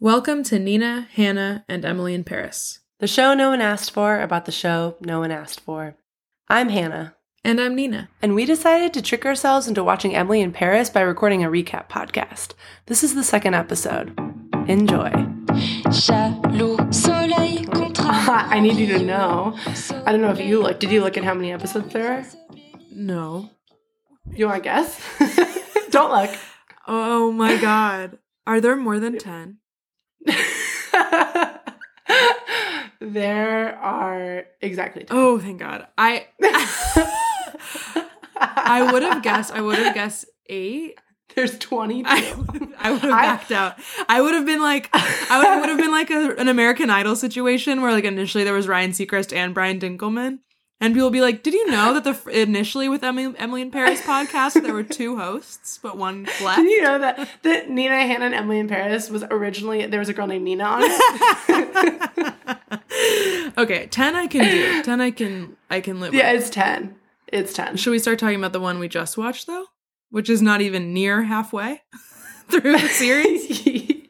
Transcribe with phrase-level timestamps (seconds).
[0.00, 2.80] Welcome to Nina, Hannah, and Emily in Paris.
[3.00, 5.96] The show no one asked for about the show no one asked for.
[6.48, 8.08] I'm Hannah, And I'm Nina.
[8.22, 11.88] and we decided to trick ourselves into watching Emily in Paris by recording a recap
[11.88, 12.52] podcast.
[12.86, 14.18] This is the second episode.
[14.68, 15.10] Enjoy.
[15.90, 19.56] Jaloux, soleil contre I need you to know.
[20.06, 20.80] I don't know if you look.
[20.80, 22.26] Did you look at how many episodes there are?
[22.92, 23.50] No.
[24.32, 25.00] You want to guess?
[25.90, 26.30] don't look.
[26.86, 28.18] Oh my god.
[28.46, 29.58] Are there more than 10?
[33.00, 35.16] there are exactly 10.
[35.16, 35.86] Oh, thank god.
[35.96, 36.26] I
[38.36, 40.98] I would have guessed I would have guessed 8.
[41.36, 42.04] There's 22.
[42.08, 43.76] I would, I would have I- backed out.
[44.08, 47.16] I would have been like I would, would have been like a, an American Idol
[47.16, 50.38] situation where like initially there was Ryan Seacrest and Brian Dunkleman.
[50.82, 53.70] And people would be like, "Did you know that the initially with Emily, Emily in
[53.70, 57.98] Paris podcast there were two hosts, but one left?" Did you know that, that Nina,
[57.98, 62.32] Hannah, and Emily in Paris was originally, there was a girl named Nina on it?
[63.58, 64.82] okay, ten I can do.
[64.82, 66.14] Ten I can I can live.
[66.14, 66.42] yeah, with.
[66.42, 66.94] it's 10.
[67.28, 67.76] It's 10.
[67.76, 69.66] Should we start talking about the one we just watched though,
[70.10, 71.82] which is not even near halfway
[72.48, 74.00] through the series?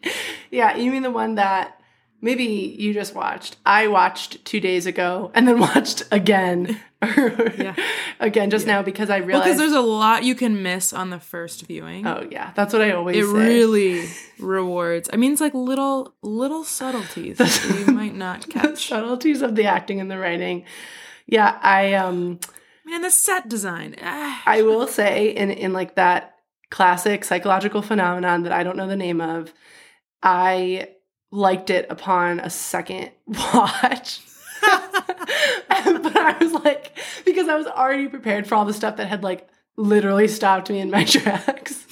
[0.50, 1.79] yeah, you mean the one that
[2.20, 3.56] maybe you just watched.
[3.66, 6.80] I watched two days ago and then watched again.
[7.02, 7.74] Yeah.
[8.20, 9.44] Again just now because I Well, realized.
[9.46, 12.06] because there's a lot you can miss on the first viewing.
[12.06, 12.52] oh, yeah.
[12.54, 13.32] That's what I always it say.
[13.32, 14.06] really
[14.38, 15.08] rewards.
[15.10, 18.88] I mean, it's like little little subtleties that you might not the catch.
[18.88, 20.64] subtleties of the acting and the writing.
[21.26, 22.38] Yeah, I um
[22.84, 23.96] Man, the set design.
[24.02, 24.42] ah.
[24.44, 26.34] I will say in in like that
[26.70, 29.54] classic psychological phenomenon that I don't know the name of,
[30.22, 30.88] I
[31.32, 34.20] liked it upon a second watch.
[34.62, 39.22] but I was like because I was already prepared for all the stuff that had
[39.22, 41.84] like literally stopped me in my tracks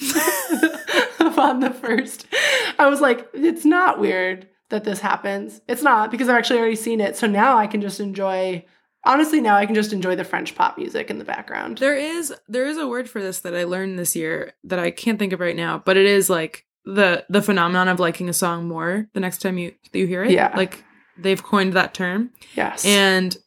[1.19, 2.27] upon the first.
[2.77, 5.61] I was like it's not weird that this happens.
[5.67, 7.17] It's not because I've actually already seen it.
[7.17, 8.63] So now I can just enjoy
[9.05, 11.79] honestly now I can just enjoy the French pop music in the background.
[11.79, 14.91] There is there is a word for this that I learned this year that I
[14.91, 18.33] can't think of right now, but it is like the the phenomenon of liking a
[18.33, 20.31] song more the next time you you hear it.
[20.31, 20.53] Yeah.
[20.55, 20.83] like
[21.17, 22.85] they've coined that term, Yes.
[22.85, 23.37] and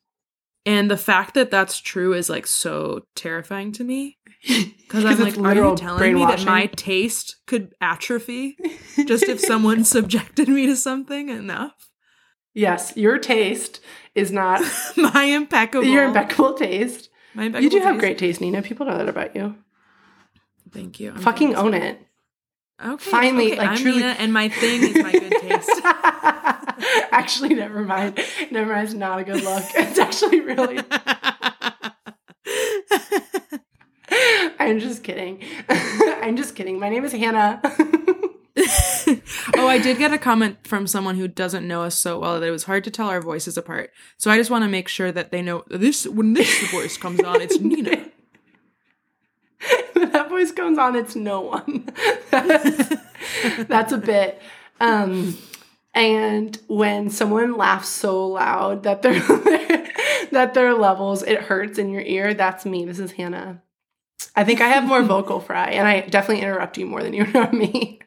[0.65, 5.39] and the fact that that's true is like so terrifying to me because I'm like,
[5.39, 8.57] are you telling me that my taste could atrophy
[9.07, 11.73] just if someone subjected me to something enough?
[12.55, 13.81] yes, your taste
[14.15, 14.61] is not
[14.97, 17.09] my impeccable, your impeccable taste.
[17.35, 18.61] My impeccable You do have great taste, Nina.
[18.61, 19.57] People know that about you.
[20.71, 21.11] Thank you.
[21.13, 21.99] I'm Fucking own it.
[22.85, 23.11] Okay.
[23.11, 25.81] Finally, okay, like, I'm truly- Nina, and my thing is my good taste.
[27.13, 28.19] actually, never mind.
[28.51, 28.87] Never mind.
[28.87, 29.63] It's not a good look.
[29.75, 30.81] It's actually really.
[34.59, 35.41] I'm just kidding.
[35.69, 36.79] I'm just kidding.
[36.79, 37.61] My name is Hannah.
[39.57, 42.47] oh, I did get a comment from someone who doesn't know us so well that
[42.47, 43.91] it was hard to tell our voices apart.
[44.19, 47.21] So I just want to make sure that they know this when this voice comes
[47.21, 48.11] on, it's Nina.
[49.93, 51.89] when that voice comes on, it's no one.
[52.31, 52.95] that's,
[53.69, 54.41] that's a bit.
[54.81, 55.37] Um,
[55.95, 59.15] and when someone laughs so loud that their
[60.31, 62.85] that their levels it hurts in your ear, that's me.
[62.85, 63.63] This is Hannah.
[64.35, 67.25] I think I have more vocal fry, and I definitely interrupt you more than you
[67.25, 68.01] interrupt me.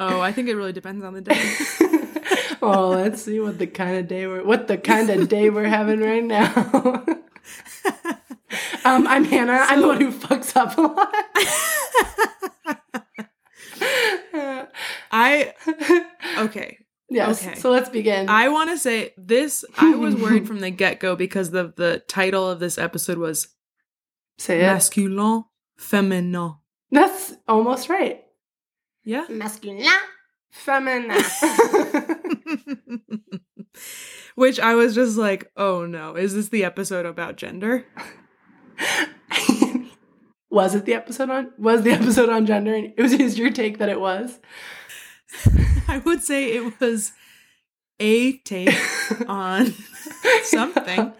[0.00, 1.40] Oh, I think it really depends on the day.
[2.60, 5.64] well, let's see what the kind of day we're what the kind of day we're
[5.64, 7.04] having right now.
[8.84, 9.64] Um, I'm Hannah.
[9.68, 11.14] I'm the one who fucks up a lot.
[15.10, 15.52] I
[16.38, 16.78] okay.
[17.10, 17.46] Yes.
[17.46, 17.58] Okay.
[17.58, 18.28] So let's begin.
[18.28, 19.64] I want to say this.
[19.76, 23.48] I was worried from the get go because the the title of this episode was
[24.38, 24.64] Say it.
[24.64, 25.44] masculin
[25.78, 26.58] féminin.
[26.90, 28.22] That's almost right.
[29.04, 29.26] Yeah.
[29.28, 29.84] Masculin,
[30.50, 31.10] feminine.
[34.34, 37.84] Which I was just like, oh no, is this the episode about gender?
[40.50, 41.52] was it the episode on?
[41.58, 42.74] Was the episode on gender?
[42.74, 44.38] And it was, it was your take that it was.
[45.88, 47.12] I would say it was
[47.98, 48.74] a take
[49.28, 49.74] on
[50.44, 51.12] something.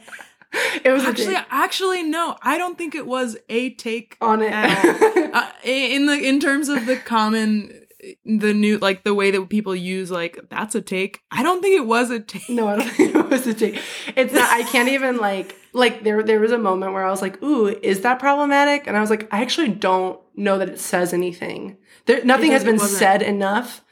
[0.84, 4.52] It was Actually, actually, no, I don't think it was a take on it.
[4.52, 5.30] at all.
[5.34, 7.81] uh, in the in terms of the common,
[8.24, 11.20] the new like the way that people use like that's a take.
[11.30, 12.48] I don't think it was a take.
[12.48, 13.80] No, I don't think it was a take.
[14.16, 14.50] It's not.
[14.50, 16.22] I can't even like like there.
[16.22, 19.10] There was a moment where I was like, "Ooh, is that problematic?" And I was
[19.10, 21.76] like, "I actually don't know that it says anything.
[22.06, 23.84] There, nothing has been said enough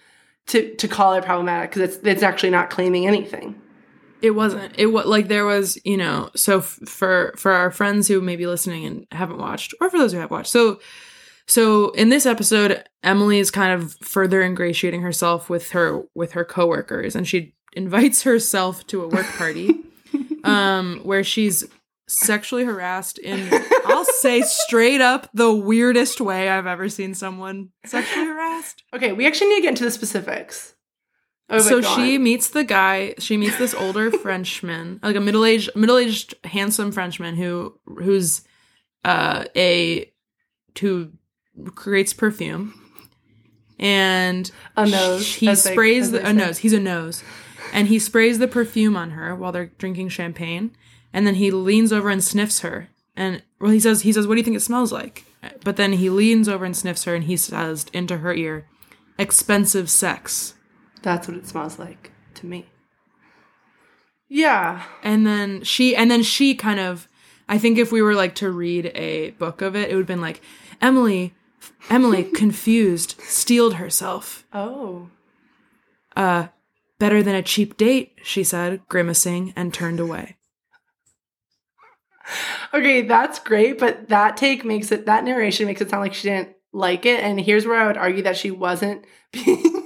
[0.48, 3.60] to to call it problematic because it's it's actually not claiming anything."
[4.22, 4.74] It wasn't.
[4.76, 6.30] It was like there was, you know.
[6.36, 9.98] So f- for for our friends who may be listening and haven't watched, or for
[9.98, 10.80] those who have watched, so
[11.50, 16.44] So in this episode, Emily is kind of further ingratiating herself with her with her
[16.44, 19.74] coworkers, and she invites herself to a work party,
[20.44, 21.64] um, where she's
[22.08, 23.48] sexually harassed in
[23.84, 28.84] I'll say straight up the weirdest way I've ever seen someone sexually harassed.
[28.94, 30.74] Okay, we actually need to get into the specifics.
[31.48, 33.14] Oh, so she meets the guy.
[33.18, 38.42] She meets this older Frenchman, like a middle aged, middle aged, handsome Frenchman who who's
[39.04, 40.12] uh, a
[40.80, 41.10] who
[41.74, 42.74] creates perfume,
[43.78, 46.58] and A nose, He as they- sprays the, a nose.
[46.58, 47.22] He's a nose,
[47.72, 50.72] and he sprays the perfume on her while they're drinking champagne,
[51.12, 52.88] and then he leans over and sniffs her.
[53.16, 55.24] And well, he says, he says, "What do you think it smells like?"
[55.64, 58.66] But then he leans over and sniffs her, and he says into her ear,
[59.18, 60.54] "Expensive sex."
[61.02, 62.66] That's what it smells like to me.
[64.28, 64.84] Yeah.
[65.02, 67.08] and then she and then she kind of
[67.48, 70.06] i think if we were like to read a book of it it would have
[70.06, 70.40] been like
[70.80, 71.34] emily
[71.88, 75.08] emily confused steeled herself Oh.
[76.16, 76.48] uh
[76.98, 80.36] better than a cheap date she said grimacing and turned away
[82.72, 86.28] Okay, that's great, but that take makes it that narration makes it sound like she
[86.28, 87.18] didn't like it.
[87.24, 89.82] And here's where I would argue that she wasn't being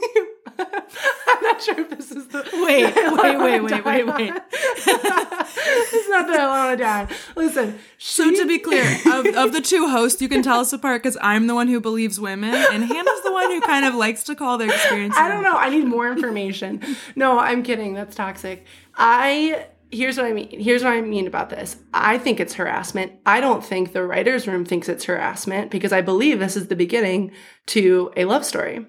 [1.44, 4.41] not sure if this is the Wait, wait, wait, wait, wait, on.
[4.87, 7.08] it's not that I want to die.
[7.37, 10.73] Listen, so she- to be clear of, of the two hosts you can tell us
[10.73, 13.94] apart because i'm the one who believes women and hannah's the one who kind of
[13.94, 15.56] likes to call their experience I don't know.
[15.56, 16.82] I need more information.
[17.17, 17.94] no, I'm kidding.
[17.94, 18.64] That's toxic.
[18.96, 20.49] I here's what I mean.
[20.61, 21.76] Here's what I mean about this.
[21.93, 23.12] I think it's harassment.
[23.25, 26.76] I don't think the writers' room thinks it's harassment because I believe this is the
[26.76, 27.31] beginning
[27.67, 28.87] to a love story.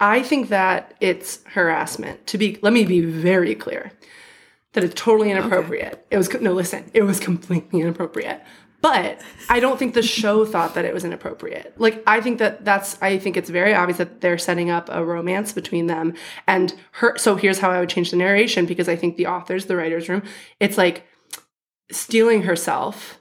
[0.00, 2.26] I think that it's harassment.
[2.28, 3.92] To be let me be very clear.
[4.72, 6.06] That it's totally inappropriate.
[6.10, 8.42] It was no listen, it was completely inappropriate.
[8.80, 11.74] But I don't think the show thought that it was inappropriate.
[11.78, 15.04] Like I think that that's I think it's very obvious that they're setting up a
[15.04, 16.14] romance between them
[16.46, 19.66] and her so here's how I would change the narration because I think the authors,
[19.66, 20.22] the writers room,
[20.60, 21.06] it's like
[21.90, 23.20] stealing herself.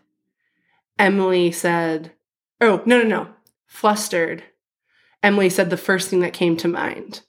[0.99, 2.11] Emily said,
[2.59, 3.27] "Oh, no no no.
[3.65, 4.43] Flustered."
[5.23, 7.21] Emily said the first thing that came to mind.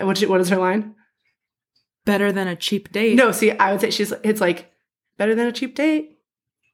[0.00, 0.94] What what is her line?
[2.06, 4.72] better than a cheap date No, see, I would say she's it's like
[5.18, 6.16] better than a cheap date.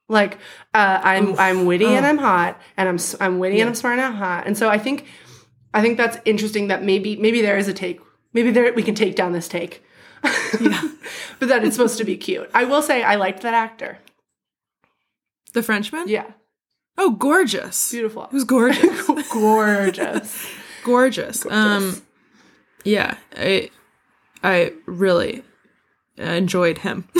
[0.09, 0.39] Like
[0.73, 1.41] uh, I'm Oof.
[1.41, 2.09] I'm witty and Oh.
[2.09, 4.47] I'm hot and I'm I'm witty and I'm smart and I'm hot.
[4.47, 5.05] And so I think
[5.75, 8.01] I think that's interesting that maybe maybe there is a take.
[8.33, 9.83] Maybe there we can take down this take.
[10.61, 10.81] Yeah.
[11.41, 12.49] but that it's supposed to be cute.
[12.55, 13.99] I will say I liked that actor.
[15.55, 16.31] the frenchman Yeah.
[16.99, 18.29] Oh gorgeous Beautiful.
[18.31, 20.47] who's gorgeous gorgeous.
[20.85, 21.47] gorgeous.
[21.47, 22.03] Um,
[22.85, 23.71] yeah, I
[24.43, 25.43] I really
[26.17, 27.09] enjoyed him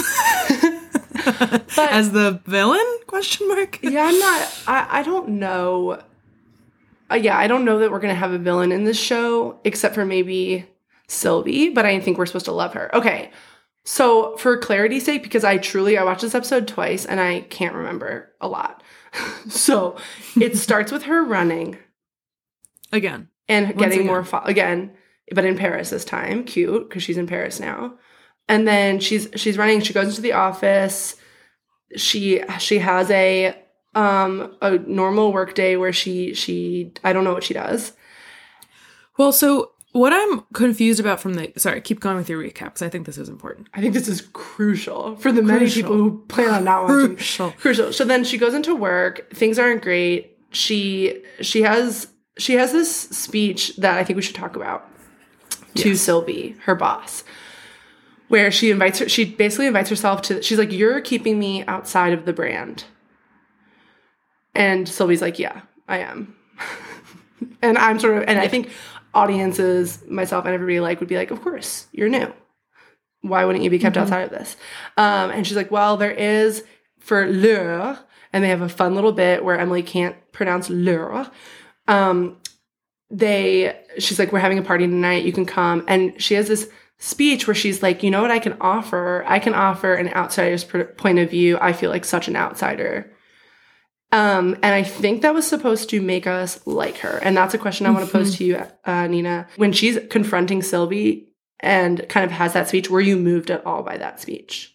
[1.25, 2.85] but, as the villain?
[3.07, 3.79] Question mark.
[3.83, 4.63] yeah, I'm not.
[4.67, 6.01] I, I don't know.
[7.09, 9.95] Uh, yeah, I don't know that we're gonna have a villain in this show, except
[9.95, 10.65] for maybe
[11.07, 11.69] Sylvie.
[11.69, 12.93] But I think we're supposed to love her.
[12.95, 13.31] Okay,
[13.83, 17.75] so for clarity's sake, because I truly I watched this episode twice and I can't
[17.75, 18.83] remember a lot.
[19.49, 19.97] so
[20.39, 21.77] it starts with her running
[22.91, 24.05] Again, and getting again.
[24.07, 24.93] more fo- again,
[25.33, 26.43] but in Paris this time.
[26.45, 27.97] Cute because she's in Paris now.
[28.47, 29.81] And then she's she's running.
[29.81, 31.15] She goes into the office.
[31.97, 33.53] She she has a
[33.93, 37.91] um a normal work day where she she I don't know what she does.
[39.17, 42.81] well, so what I'm confused about from the sorry, keep going with your recap because
[42.83, 43.67] I think this is important.
[43.73, 45.81] I think this is crucial for the many Crucial.
[45.81, 47.15] people who plan on not watching.
[47.15, 47.51] Crucial.
[47.53, 47.93] Crucial.
[47.93, 49.33] So then she goes into work.
[49.33, 50.37] Things aren't great.
[50.51, 54.87] She she has she has this speech that I think we should talk about
[55.75, 56.01] to Yes.
[56.01, 57.23] Sylvie, her boss,
[58.27, 59.09] where she invites her.
[59.09, 60.41] She basically invites herself to.
[60.43, 62.85] She's like, "You're keeping me outside of the brand,"
[64.53, 66.35] and Sylvie's like, "Yeah, I am."
[67.61, 68.69] and I'm sort of, and I think
[69.17, 72.31] audiences, myself and everybody like would be like, "Of course, you're new."
[73.21, 74.55] why wouldn't you be kept outside of this?
[74.95, 76.63] Um, and she's like, well, there is
[76.99, 77.99] for l'heure,
[78.33, 81.29] and they have a fun little bit where Emily can't pronounce l'heure.
[81.87, 82.37] Um,
[83.09, 85.25] they, she's like, we're having a party tonight.
[85.25, 85.85] You can come.
[85.87, 86.69] And she has this
[86.99, 89.23] speech where she's like, you know what I can offer?
[89.27, 91.57] I can offer an outsider's pr- point of view.
[91.61, 93.11] I feel like such an outsider.
[94.11, 97.19] Um, and I think that was supposed to make us like her.
[97.21, 99.47] And that's a question I want to pose to you, uh, Nina.
[99.57, 103.83] When she's confronting Sylvie and kind of has that speech, were you moved at all
[103.83, 104.73] by that speech?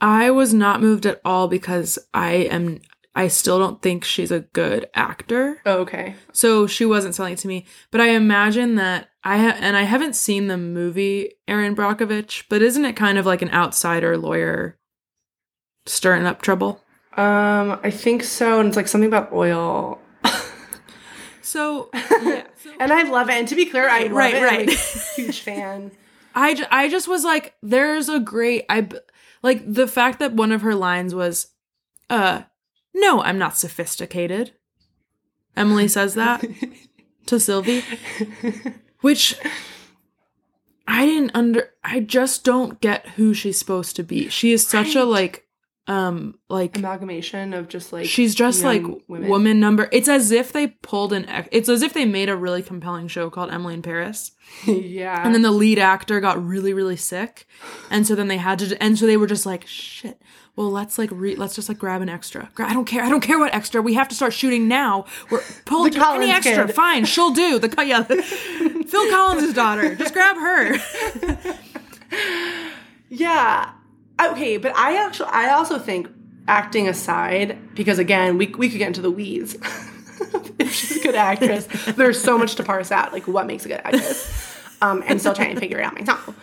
[0.00, 2.80] I was not moved at all because I am.
[3.14, 5.62] I still don't think she's a good actor.
[5.64, 6.16] Oh, okay.
[6.32, 7.64] So she wasn't selling it to me.
[7.90, 12.60] But I imagine that I ha- and I haven't seen the movie Erin Brockovich, but
[12.60, 14.78] isn't it kind of like an outsider lawyer
[15.86, 16.82] stirring up trouble?
[17.16, 18.60] Um, I think so.
[18.60, 20.00] And it's like something about oil.
[21.42, 22.42] So yeah.
[22.62, 23.34] So And I love it.
[23.34, 24.38] And to be clear, I Right, love right, it.
[24.38, 24.68] I'm right.
[24.68, 25.92] a huge fan.
[26.34, 28.98] I, ju- I just was like, there's a great I b-
[29.42, 31.48] like the fact that one of her lines was,
[32.10, 32.42] uh,
[32.92, 34.52] no, I'm not sophisticated.
[35.56, 36.44] Emily says that
[37.26, 37.82] to Sylvie,
[39.00, 39.36] which
[40.88, 41.70] I didn't under.
[41.84, 44.28] I just don't get who she's supposed to be.
[44.28, 45.45] She is such a like,
[45.88, 49.88] um, like Amalgamation of just like she's just like young woman number.
[49.92, 51.26] It's as if they pulled an.
[51.52, 54.32] It's as if they made a really compelling show called Emily in Paris.
[54.66, 55.24] yeah.
[55.24, 57.46] And then the lead actor got really, really sick.
[57.90, 60.20] And so then they had to, and so they were just like, shit.
[60.56, 62.48] Well, let's like, re- let's just like grab an extra.
[62.54, 63.02] Gra- I don't care.
[63.04, 63.82] I don't care what extra.
[63.82, 65.04] We have to start shooting now.
[65.30, 66.66] We're pull The any Collins extra.
[66.66, 66.74] kid.
[66.74, 67.58] Fine, she'll do.
[67.58, 69.94] The co- yeah, Phil Collins' daughter.
[69.94, 70.78] Just grab her.
[73.08, 73.70] Yeah.
[74.20, 76.08] Okay, but I actually I also think
[76.48, 79.54] acting aside, because again, we we could get into the weeds.
[80.58, 83.68] if she's a good actress, there's so much to parse out, like what makes a
[83.68, 84.54] good actress.
[84.82, 86.34] Um, and still trying to figure it out myself.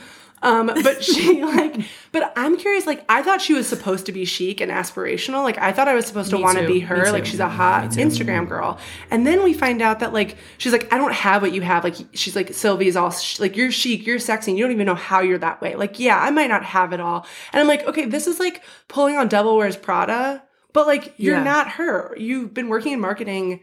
[0.44, 1.78] Um, but she like,
[2.12, 2.86] but I'm curious.
[2.86, 5.42] Like, I thought she was supposed to be chic and aspirational.
[5.44, 7.12] Like, I thought I was supposed to want to be her.
[7.12, 8.78] Like, she's a hot Instagram girl.
[9.10, 11.84] And then we find out that like she's like, I don't have what you have.
[11.84, 14.86] Like, she's like Sylvie's all sh- like you're chic, you're sexy, and you don't even
[14.86, 15.76] know how you're that way.
[15.76, 17.26] Like, yeah, I might not have it all.
[17.54, 21.38] And I'm like, okay, this is like pulling on Devil Wears Prada, but like you're
[21.38, 21.44] Yeah.
[21.44, 22.16] not her.
[22.20, 23.62] You've been working in marketing.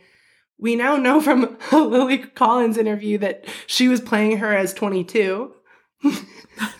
[0.58, 5.54] We now know from a Lily Collins interview that she was playing her as 22.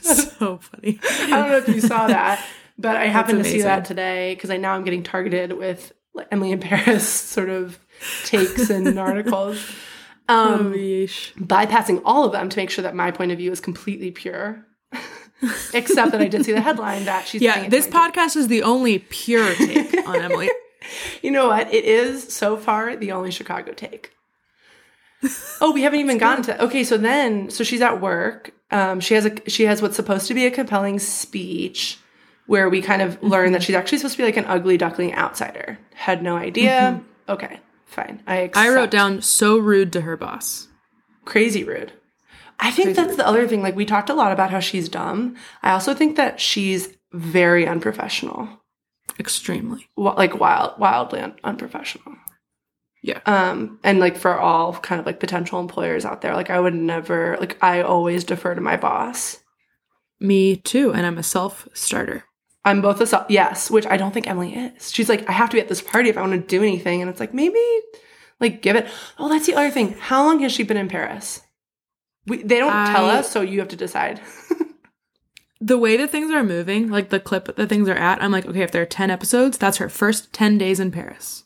[0.01, 0.99] So funny.
[1.03, 2.45] I don't know if you saw that,
[2.79, 6.29] but I happened to see that today because I now I'm getting targeted with like
[6.31, 7.79] Emily in Paris sort of
[8.25, 9.65] takes and articles.
[10.29, 11.33] Oh, Um, yeesh.
[11.35, 14.65] bypassing all of them to make sure that my point of view is completely pure.
[15.75, 18.99] Except that I did see the headline that she's Yeah, this podcast is the only
[18.99, 20.51] pure take on Emily.
[21.23, 21.73] You know what?
[21.73, 24.13] It is so far the only Chicago take.
[25.61, 26.83] Oh, we haven't even gotten to okay.
[26.85, 28.53] So then, so she's at work.
[28.71, 31.99] Um, she has a she has what's supposed to be a compelling speech,
[32.47, 35.15] where we kind of learn that she's actually supposed to be like an ugly duckling
[35.15, 35.79] outsider.
[35.95, 37.03] Had no idea.
[37.29, 38.23] Okay, fine.
[38.27, 40.69] I I wrote down so rude to her boss.
[41.27, 41.93] crazy rude.
[42.59, 43.63] I think that's the other thing.
[43.63, 45.37] Like we talked a lot about how she's dumb.
[45.63, 48.49] I also think that she's very unprofessional.
[49.19, 49.89] Extremely.
[49.97, 52.15] Like wild, wildly un- unprofessional.
[53.03, 53.21] Yeah.
[53.27, 56.75] um and like for all kind of like potential employers out there like i would
[56.75, 59.39] never like i always defer to my boss
[60.21, 60.93] Me too.
[60.93, 62.25] And I'm a self starter.
[62.65, 65.49] i'm both a self yes which i don't think emily is she's like i have
[65.51, 67.65] to be at this party if i want to do anything and it's like maybe
[68.39, 68.87] like give it
[69.19, 71.41] oh that's the other thing how long has she been in paris
[72.27, 74.21] we, they don't tell us so you have to decide
[75.61, 78.47] the way that things are moving, like the clip that things are at, I'm like,
[78.47, 81.45] okay, if there are 10 episodes, that's her first 10 days in Paris.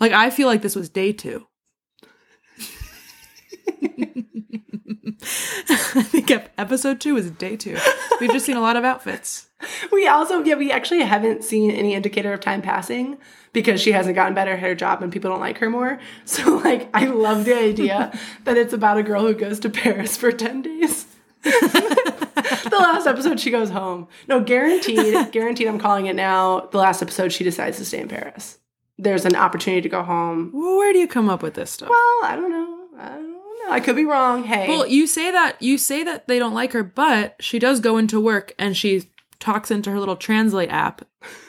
[0.00, 1.46] Like, I feel like this was day two.
[5.22, 7.76] I think episode two is day two.
[8.20, 9.50] We've just seen a lot of outfits.
[9.92, 13.18] we also yeah we actually haven't seen any indicator of time passing
[13.52, 16.56] because she hasn't gotten better at her job and people don't like her more so
[16.58, 20.32] like i love the idea that it's about a girl who goes to paris for
[20.32, 21.06] 10 days
[21.42, 27.02] the last episode she goes home no guaranteed guaranteed i'm calling it now the last
[27.02, 28.58] episode she decides to stay in paris
[29.02, 31.88] there's an opportunity to go home where do you come up with this stuff?
[31.88, 35.30] well i don't know i don't know i could be wrong hey Well, you say
[35.30, 38.76] that you say that they don't like her, but she does go into work and
[38.76, 41.02] she talks into her little translate app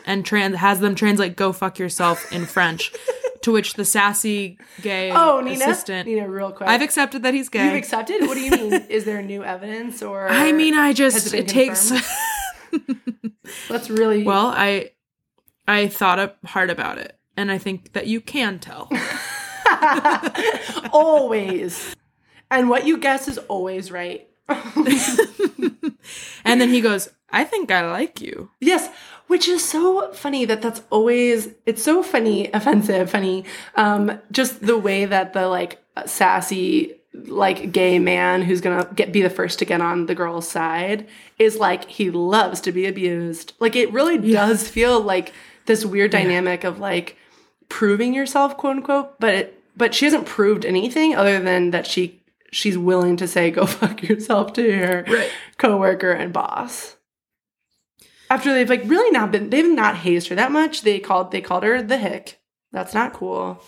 [0.05, 2.91] and trans has them translate "go fuck yourself" in French.
[3.41, 6.07] to which the sassy gay oh nina assistant.
[6.07, 7.65] nina real quick I've accepted that he's gay.
[7.65, 8.21] You've accepted?
[8.27, 8.73] What do you mean?
[8.89, 11.91] Is there new evidence or I mean, I just it it takes.
[13.69, 14.91] Let's really well, I
[15.67, 18.89] I thought hard about it, and I think that you can tell.
[20.93, 21.95] always.
[22.49, 24.27] And what you guess is always right.
[26.45, 28.89] and then he goes, "I think I like you." Yes,
[29.27, 33.45] which is so funny that that's always it's so funny, offensive, funny.
[33.75, 39.11] Um just the way that the like sassy like gay man who's going to get
[39.11, 41.07] be the first to get on the girl's side
[41.37, 43.53] is like he loves to be abused.
[43.59, 45.33] Like it really does feel like
[45.65, 47.17] this weird dynamic of like
[47.71, 52.21] proving yourself quote unquote, but it, but she hasn't proved anything other than that she
[52.51, 55.31] she's willing to say go fuck yourself to her Right.
[55.57, 56.97] coworker and boss.
[58.29, 60.81] After they've like really not been they've not hazed her that much.
[60.83, 62.39] They called they called her the hick.
[62.71, 63.61] That's not cool.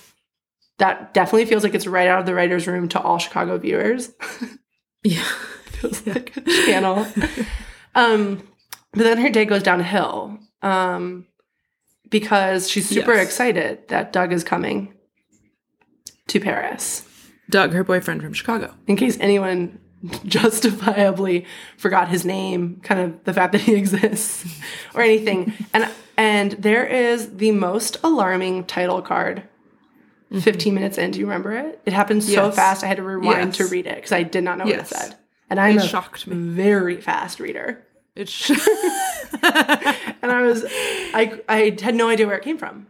[0.80, 4.12] That definitely feels like it's right out of the writer's room to all chicago viewers.
[5.06, 5.22] Yeah.
[5.66, 7.06] feels like a channel.
[7.96, 8.48] Um
[8.94, 10.40] but then her day goes downhill.
[10.62, 11.26] Um
[12.14, 13.26] because she's super Yes.
[13.26, 14.94] excited that doug is coming
[16.28, 17.06] to Paris.
[17.50, 18.74] Doug, her boyfriend from Chicago.
[18.88, 19.80] In case anyone
[20.26, 21.46] justifiably
[21.78, 24.46] forgot his name, kind of the fact that he exists
[24.94, 25.54] or anything.
[25.74, 29.44] And and there is the most alarming title card.
[30.40, 31.80] 15 minutes in, do you remember it?
[31.86, 32.46] It happened so Mm-hmm.
[32.48, 32.56] Yes.
[32.56, 33.58] fast I had to rewind Yes.
[33.58, 35.16] to read it because I did not know what it said.
[35.50, 36.36] And I'm It a shocked me.
[36.36, 37.86] very fast reader.
[38.16, 38.52] It's sh-
[39.44, 42.88] And I was I I had no idea where it came from.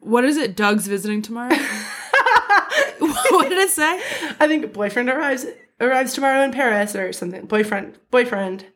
[0.00, 0.54] what is it?
[0.56, 1.54] Doug's visiting tomorrow.
[2.98, 4.00] what did it say?
[4.38, 5.46] I think boyfriend arrives
[5.80, 7.46] arrives tomorrow in Paris or something.
[7.46, 8.66] Boyfriend boyfriend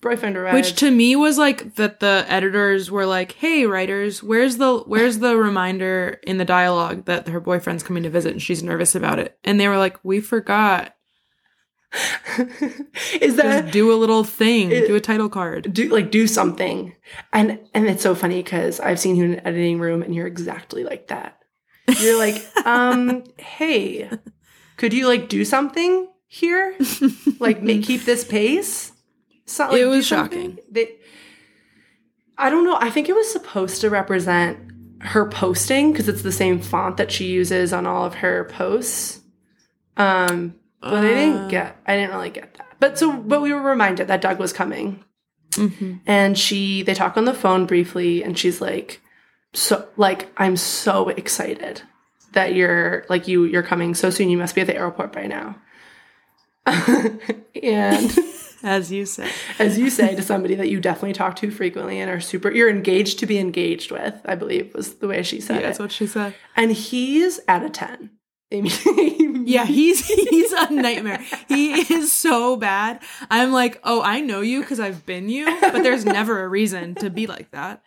[0.00, 0.54] boyfriend arrives.
[0.54, 5.18] Which to me was like that the editors were like, "Hey writers, where's the where's
[5.20, 9.18] the reminder in the dialogue that her boyfriend's coming to visit and she's nervous about
[9.20, 10.96] it?" And they were like, "We forgot.
[13.20, 14.70] is that Just do a little thing.
[14.70, 16.94] It- do a title card." do like do something
[17.32, 20.26] and and it's so funny because i've seen you in an editing room and you're
[20.26, 21.38] exactly like that
[22.00, 24.08] you're like um hey
[24.78, 26.74] could you like do something here
[27.40, 28.92] like make, keep this pace
[29.44, 30.58] so, like, It was shocking.
[30.70, 30.96] they,
[32.38, 34.58] i don't know i think it was supposed to represent
[35.00, 39.20] her posting because it's the same font that she uses on all of her posts
[39.98, 41.14] um but i Uh.
[41.14, 44.38] didn't get i didn't really get that but so but we were reminded that doug
[44.38, 45.02] was coming
[45.52, 46.00] Mhm.
[46.06, 49.00] and she they talk on the phone briefly and she's like
[49.52, 51.82] so like i'm so excited
[52.32, 55.26] that you're like you you're coming so soon you must be at the airport by
[55.26, 55.56] now
[56.66, 58.18] and
[58.64, 59.28] As you say.
[59.58, 62.70] as you say to somebody that you definitely talk to frequently and are super you're
[62.70, 65.90] engaged to be engaged with i believe was the way she said Yeah, that's what
[65.92, 66.34] she said.
[66.56, 68.10] and he's at a 10 I mean,
[69.44, 71.24] Yeah, he's he's a nightmare.
[71.48, 73.02] He is so bad.
[73.30, 76.94] I'm like, oh, I know you because I've been you, but there's never a reason
[76.96, 77.82] to be like that.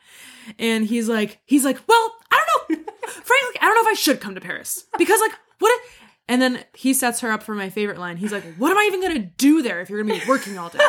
[0.60, 2.94] And he's like, he's like, well, I don't know.
[3.08, 5.72] Frankly, I don't know if I should come to Paris because, like, what?
[5.72, 8.18] If, and then he sets her up for my favorite line.
[8.18, 10.70] He's like, what am I even gonna do there if you're gonna be working all
[10.70, 10.80] day?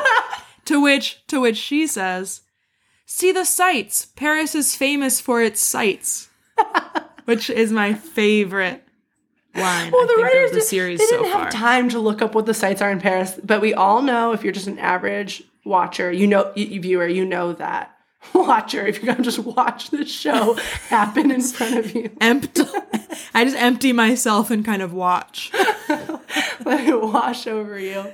[0.64, 2.42] to which, to which she says,
[3.04, 4.06] see the sights.
[4.16, 6.28] Paris is famous for its sights,
[7.24, 8.85] which is my favorite
[9.56, 9.90] line.
[9.92, 11.44] well, I the writers of the did- series they so didn't far.
[11.44, 14.32] have time to look up what the sites are in Paris, but we all know
[14.32, 17.96] if you're just an average watcher, you know, y- y- viewer, you know that
[18.34, 18.86] watcher.
[18.86, 20.54] If you're gonna just watch the show
[20.88, 22.62] happen in front of you, Empty.
[23.34, 25.50] I just empty myself and kind of watch.
[26.64, 28.04] let it wash over you.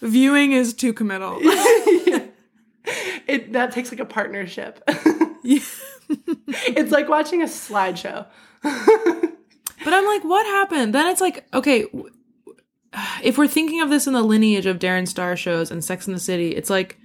[0.00, 1.38] Viewing is too committal.
[3.26, 4.82] It that takes like a partnership.
[5.38, 8.26] it's like watching a slideshow.
[9.84, 10.94] But I'm like, what happened?
[10.94, 11.86] Then it's like, okay,
[13.22, 16.12] if we're thinking of this in the lineage of Darren Star shows and Sex in
[16.12, 16.98] the City, it's like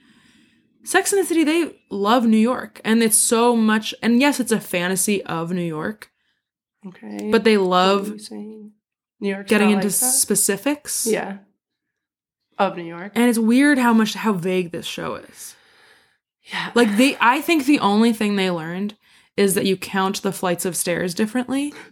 [0.84, 2.82] Sex in the City, they love New York.
[2.84, 6.10] And it's so much, and yes, it's a fantasy of New York,
[6.88, 8.10] Okay, but they love?
[8.32, 8.72] New
[9.22, 11.08] York getting into like specifics.
[11.10, 11.38] yeah
[12.58, 13.12] of New York.
[13.16, 15.56] And it's weird how much, how vague this show is.
[16.44, 18.96] Yeah, Like they, I think the only thing they learned
[19.36, 21.74] is that you count the flights of stairs differently.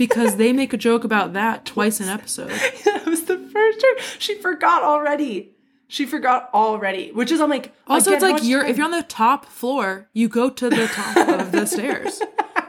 [0.00, 2.48] Because they make a joke about that twice an episode.
[2.86, 5.50] that was the first time she forgot already.
[5.88, 7.74] She forgot already, which is I'm like.
[7.86, 8.70] Also, again, it's like you're time?
[8.70, 12.22] if you're on the top floor, you go to the top of the stairs.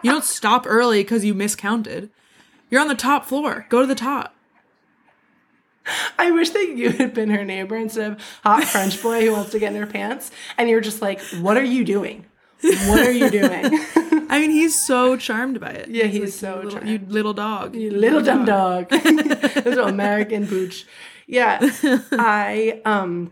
[0.03, 2.09] You don't stop early because you miscounted.
[2.69, 3.65] You're on the top floor.
[3.69, 4.35] Go to the top.
[6.19, 9.51] I wish that you had been her neighbor instead of hot French boy who wants
[9.51, 12.25] to get in her pants, and you're just like, "What are you doing?
[12.87, 13.65] What are you doing,
[14.29, 15.89] I mean, he's so charmed by it.
[15.89, 16.89] Yeah, he's like, so you little, charmed.
[16.89, 17.75] you little dog.
[17.75, 18.91] you little dumb dog,
[19.65, 20.85] little American pooch?"
[21.27, 21.59] Yeah,
[22.11, 23.31] I um,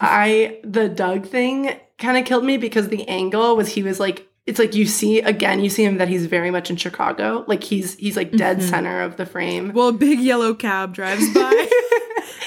[0.00, 4.28] I the Doug thing kind of killed me because the angle was he was like.
[4.46, 7.44] It's like you see again, you see him that he's very much in Chicago.
[7.48, 9.72] Like he's he's like dead center of the frame.
[9.72, 11.68] Well, a big yellow cab drives by.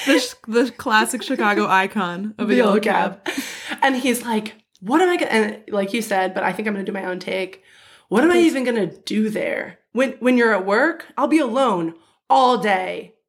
[0.05, 3.25] the, the classic Chicago icon of a yellow yellow cab.
[3.25, 3.35] cab.
[3.81, 6.73] And he's like, what am I gonna and like you said, but I think I'm
[6.73, 7.63] gonna do my own take.
[8.07, 9.79] What am I even gonna do there?
[9.91, 11.95] When when you're at work, I'll be alone
[12.29, 13.15] all day.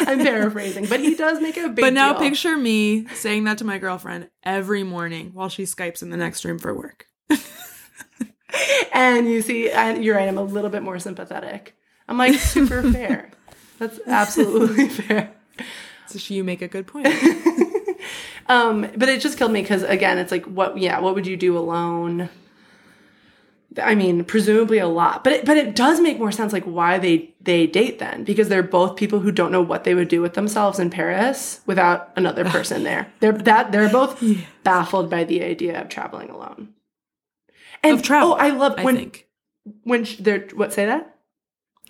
[0.00, 2.20] I'm paraphrasing, but he does make a big But now deal.
[2.20, 6.44] picture me saying that to my girlfriend every morning while she Skypes in the next
[6.44, 7.06] room for work.
[8.92, 11.74] and you see, and you're right, I'm a little bit more sympathetic.
[12.08, 13.30] I'm like super fair.
[13.78, 15.32] That's absolutely fair.
[16.06, 17.08] So you make a good point.
[18.48, 20.78] Um, but it just killed me because again, it's like, what?
[20.78, 22.28] Yeah, what would you do alone?
[23.82, 26.98] I mean, presumably a lot, but it, but it does make more sense like why
[26.98, 30.22] they they date then because they're both people who don't know what they would do
[30.22, 33.12] with themselves in Paris without another person there.
[33.20, 34.22] They're that they're both
[34.64, 36.70] baffled by the idea of traveling alone.
[37.84, 39.28] And Of travel, oh, I love I when think.
[39.84, 41.14] when sh they're what say that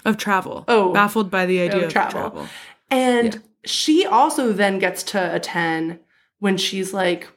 [0.05, 0.65] Of travel.
[0.67, 0.93] Oh.
[0.93, 2.21] Baffled by the idea Oh, of travel.
[2.21, 2.49] travel.
[2.91, 3.41] and Yeah.
[3.65, 6.01] she also then gets to a 10
[6.39, 7.29] when she's like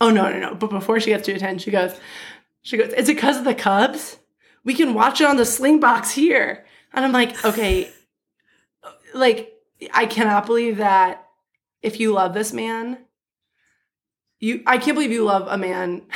[0.00, 0.54] oh no no no.
[0.54, 1.98] But before she gets to a 10 she goes
[2.62, 4.18] she goes is it because of the cubs?
[4.64, 6.66] We can watch it on the Slingbox here.
[6.92, 7.90] And i'm like okay.
[9.14, 9.54] Like
[9.94, 11.26] i cannot believe that
[11.82, 12.98] if you love this man
[14.38, 16.02] you i can't believe you love a man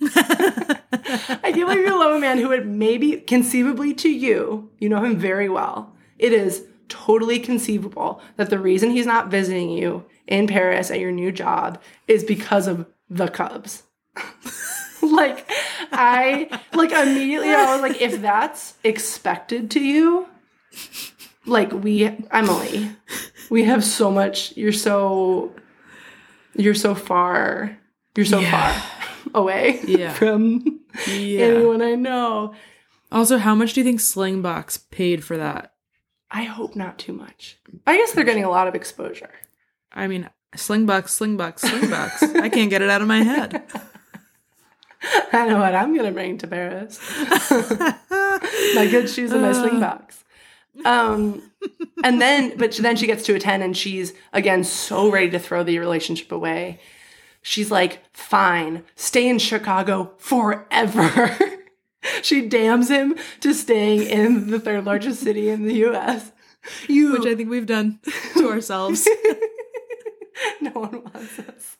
[0.00, 5.02] I can't believe you love a man who would maybe conceivably to you, you know
[5.02, 5.94] him very well.
[6.18, 11.10] It is totally conceivable that the reason he's not visiting you in Paris at your
[11.10, 13.82] new job is because of the Cubs.
[15.02, 15.48] like
[15.92, 20.28] I like immediately I was like if that's expected to you,
[21.46, 22.90] like we Emily,
[23.50, 25.52] we have so much you're so
[26.54, 27.78] you're so far
[28.16, 28.72] you're so Yeah.
[28.80, 30.12] far away Yeah.
[30.14, 31.40] from yeah.
[31.46, 32.54] anyone I know.
[33.10, 35.72] Also, how much do you think Slingbox paid for that?
[36.30, 37.56] I hope not too much.
[37.86, 39.30] I guess they're getting a lot of exposure.
[39.98, 42.40] I mean, Slingbox, Slingbox, Slingbox.
[42.40, 43.64] I can't get it out of my head.
[45.32, 47.00] I know what I'm gonna bring to Paris.
[48.10, 50.22] my good shoes and my Slingbox.
[50.84, 51.50] Um,
[52.04, 55.38] and then, but then she gets to a 10 and she's again so ready to
[55.38, 56.80] throw the relationship away.
[57.42, 61.36] She's like, fine, stay in Chicago forever.
[62.22, 66.30] she damns him to staying in the third largest city in the US.
[66.86, 67.98] You, Which I think we've done
[68.34, 69.08] to ourselves.
[70.80, 71.76] One wants us.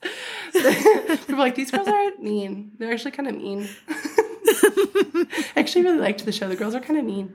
[0.52, 2.72] People are like, these girls are mean.
[2.78, 3.68] They're actually kind of mean.
[3.88, 6.48] I actually really liked the show.
[6.48, 7.34] The girls are kind of mean.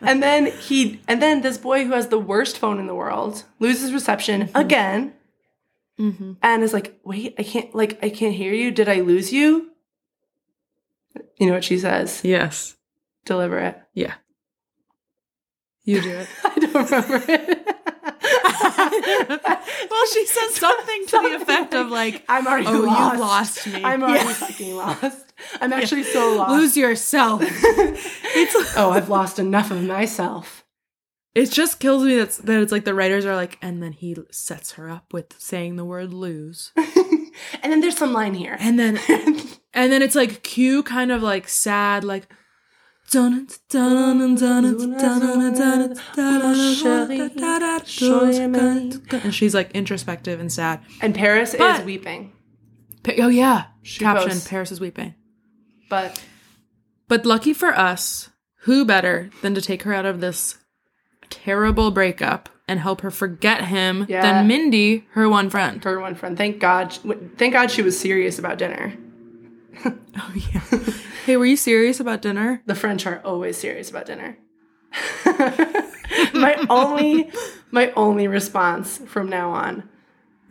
[0.02, 3.44] and then he, and then this boy who has the worst phone in the world
[3.58, 5.14] loses reception again,
[5.96, 8.70] hmm and is like, "Wait, I can't, like, I can't hear you.
[8.70, 9.70] Did I lose you?"
[11.38, 12.20] You know what she says?
[12.24, 12.76] Yes.
[13.24, 13.80] Deliver it.
[13.94, 14.14] Yeah.
[15.88, 16.28] You do it.
[16.44, 17.66] I don't remember it.
[19.90, 23.14] well, she says something to the effect of like, I'm already "Oh, lost.
[23.14, 24.32] you lost me." I'm already Yeah.
[24.34, 25.32] fucking lost.
[25.60, 26.50] I'm actually so lost.
[26.52, 27.40] Lose yourself.
[27.42, 30.64] it's oh, I've lost enough of myself.
[31.34, 34.16] it just kills me that's that it's like the writers are like, and then he
[34.30, 38.56] sets her up with saying the word lose, and then there's some line here.
[38.60, 38.98] and then
[39.72, 42.30] and then it's like cue kind of like sad like.
[49.24, 50.80] And she's like introspective and sad.
[51.00, 52.32] And Paris But- is weeping.
[53.04, 55.14] Pa- Oh yeah, She caption: goes- Paris is weeping.
[55.88, 56.22] But
[57.06, 58.28] But lucky for us,
[58.62, 60.58] who better than to take her out of this
[61.30, 64.20] terrible breakup and help her forget him Yeah.
[64.20, 65.82] than Mindy, her one friend.
[65.84, 66.92] her one friend, thank God,
[67.38, 68.92] thank God she was serious about dinner.
[70.20, 70.92] Oh yeah.
[71.26, 72.60] hey, were you serious about dinner?
[72.66, 74.36] The French are always serious about dinner.
[76.34, 77.30] my only,
[77.70, 79.88] my only response from now on.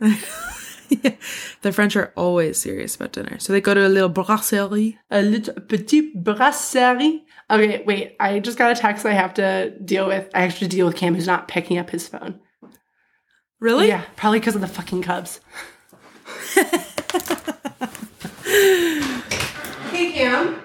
[0.00, 3.38] the French are always serious about dinner.
[3.38, 4.98] So they go to a little brasserie.
[5.10, 7.24] A little petit brasserie.
[7.50, 8.16] Okay, wait.
[8.20, 10.30] I just got a text I have to deal with.
[10.34, 12.40] I have to deal with Cam who's not picking up his phone.
[13.60, 13.88] Really?
[13.88, 15.40] Yeah, probably because of the fucking Cubs.
[19.90, 20.60] hey, Cam.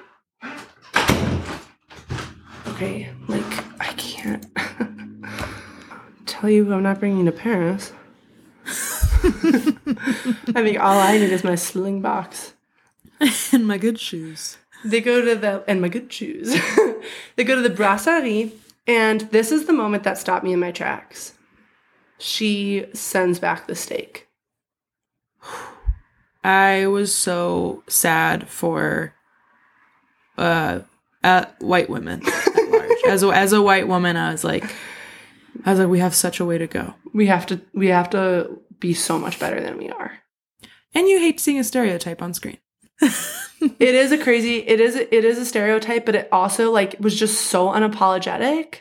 [2.68, 4.46] Okay, like, I can't
[6.44, 7.94] tell you I'm not bringing to Paris.
[8.66, 9.32] I
[10.62, 12.52] think all I need is my Slingbox.
[13.54, 14.58] and my good shoes.
[14.84, 16.54] They go to the, and my good shoes.
[17.38, 18.52] they go to the brasserie,
[18.86, 21.32] and this is the moment that stopped me in my tracks.
[22.18, 24.28] She sends back the steak.
[26.44, 29.14] I was so sad for
[30.38, 30.82] uh,
[31.24, 33.04] uh white women at large.
[33.08, 34.70] as a, as a white woman, I was like
[35.66, 36.96] I was like we have such a way to go.
[37.14, 40.20] We have to, we have to be so much better than we are.
[40.94, 42.58] And you hate seeing a stereotype on screen.
[43.02, 43.16] it
[43.80, 47.48] is a crazy, it is, it is a stereotype, but it also like was just
[47.48, 48.80] so unapologetic.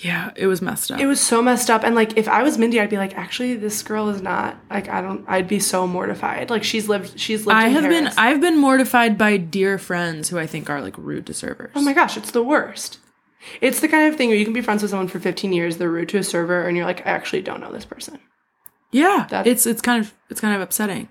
[0.00, 1.00] Yeah, it was messed up.
[1.00, 1.82] It was so messed up.
[1.82, 4.88] And like, if I was Mindy, I'd be like, actually, this girl is not like,
[4.88, 6.50] I don't, I'd be so mortified.
[6.50, 7.58] Like she's lived, she's lived.
[7.58, 11.26] I have been I've been mortified by dear friends who I think are like rude
[11.26, 11.72] to servers.
[11.74, 12.98] Oh my gosh, it's the worst.
[13.60, 15.76] It's the kind of thing where you can be friends with someone for 15 years,
[15.76, 18.18] they're rude to a server, and you're like, I actually don't know this person.
[18.90, 21.08] Yeah, That- it's it's kind of it's kind of upsetting,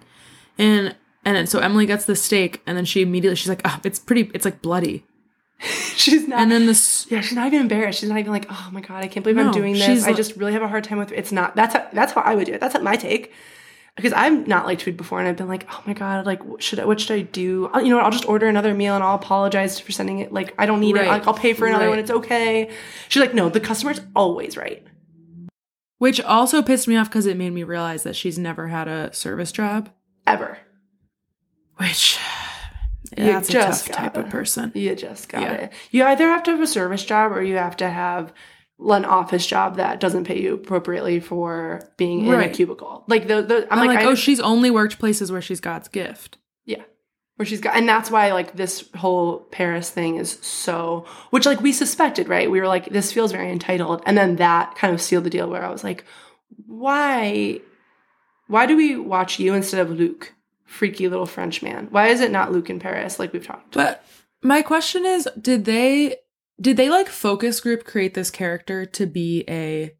[0.57, 0.95] and
[1.25, 3.99] and then, so Emily gets the steak, and then she immediately she's like, oh, it's
[3.99, 5.05] pretty, it's like bloody,
[5.59, 6.39] she's not.
[6.39, 7.99] and then this yeah, she's not even embarrassed.
[7.99, 10.05] She's not even like, oh my god, I can't believe No, I'm doing this.
[10.05, 11.11] I just really have a hard time with.
[11.11, 11.55] It's not.
[11.55, 12.59] That's how, that's how I would do it.
[12.61, 13.31] That's my take.
[13.97, 16.63] Because I've not liked food before, and I've been like, oh my god, like what
[16.63, 17.69] should I, what should I do?
[17.73, 20.31] Uh, You know, what, I'll just order another meal, and I'll apologize for sending it.
[20.31, 21.05] Like I don't need it.
[21.07, 21.89] Like I'll pay for another Right.
[21.89, 21.99] one.
[21.99, 22.71] It's okay.
[23.09, 24.85] She's like, no, the customer's always right.
[25.97, 29.11] Which also pissed me off because it made me realize that she's never had a
[29.13, 29.89] service job.
[30.27, 30.59] Ever.
[31.77, 32.19] Which
[33.17, 34.71] You that's a just tough type gotta- of person.
[34.75, 35.53] You just got Yeah.
[35.53, 35.73] it.
[35.91, 38.31] You either have to have a service job or you have to have
[38.79, 43.03] an office job that doesn't pay you appropriately for being in a cubicle.
[43.07, 45.87] Like the, the I'm, I'm, like, I- oh, she's only worked places where she's God's
[45.87, 46.37] gift.
[46.65, 46.83] Yeah.
[47.37, 51.59] Where she's got, and that's why like this whole Paris thing is so, which like
[51.61, 52.49] we suspected, right?
[52.49, 54.03] We were like, this feels very entitled.
[54.05, 56.05] And then that kind of sealed the deal where I was like,
[56.65, 57.59] why,
[58.47, 60.33] why do we watch you instead of Luc,
[60.65, 61.87] freaky little French man?
[61.91, 63.73] Why is it not Luc in Paris like we've talked?
[63.73, 64.03] But
[64.41, 66.17] my question is, did they
[66.59, 69.93] did they like focus group create this character to be a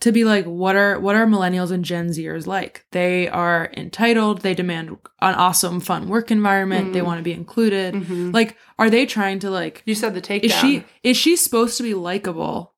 [0.00, 2.84] to be like what are what are millennials and Gen Zers like?
[2.92, 4.90] They are entitled, they demand
[5.22, 7.04] an awesome fun work environment, they Mhm.
[7.06, 7.94] want to be included.
[7.94, 8.34] Mhm.
[8.34, 10.44] Like are they trying to like You said the takedown.
[10.44, 12.74] is she is she supposed to be likable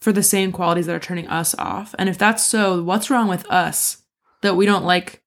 [0.00, 1.94] for the same qualities that are turning us off?
[1.98, 4.02] And if that's so, what's wrong with us
[4.42, 5.22] that we don't like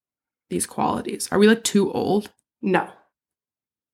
[0.50, 1.30] these qualities?
[1.32, 2.32] Are we like too old?
[2.62, 2.90] No.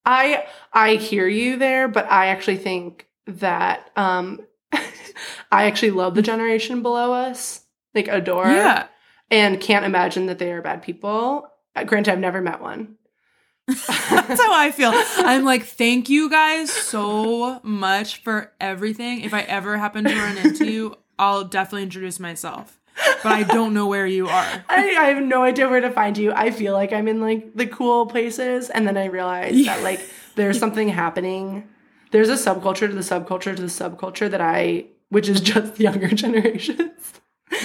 [0.06, 4.42] I I hear you there, but I actually think that um
[5.52, 7.64] I actually love the generation below us.
[7.96, 8.88] Like adore Yeah.
[9.32, 11.48] and can't imagine that they are bad people.
[11.76, 12.96] Uh, Granted, I've never met one.
[13.68, 14.92] That's how I feel.
[14.94, 19.22] I'm like, thank you guys so much for everything.
[19.22, 22.80] If I ever happen to run into you, I'll definitely introduce myself.
[23.24, 24.64] But I don't know where you are.
[24.70, 26.32] I, I have no idea where to find you.
[26.34, 29.76] I feel like I'm in like the cool places, and then I realize Yeah.
[29.76, 30.00] that like
[30.36, 31.68] there's something happening.
[32.12, 36.08] There's a subculture to the subculture to the subculture that I, which is just younger
[36.24, 37.14] generations.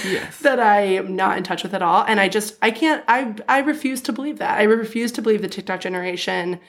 [0.05, 0.39] Yes.
[0.39, 2.03] that I am not in touch with at all.
[2.07, 4.57] And I just I can't I I refuse to believe that.
[4.57, 6.59] I refuse to believe the TikTok generation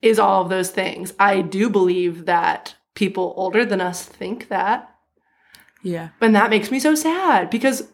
[0.00, 1.12] is all of those things.
[1.18, 4.94] I do believe that people older than us think that.
[5.82, 6.10] Yeah.
[6.20, 7.88] And that makes me so sad because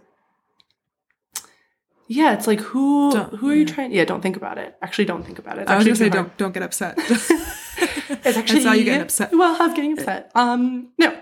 [2.06, 3.74] yeah, it's like who Don't- who are you yeah.
[3.74, 4.76] trying yeah, don't think about it.
[4.82, 5.62] Actually don't think about it.
[5.62, 6.12] It's I was gonna say hard.
[6.14, 6.98] don't don't get upset.
[8.28, 9.30] It's actually how you get upset.
[9.32, 10.30] Well, I'm getting upset.
[10.34, 11.16] Um no.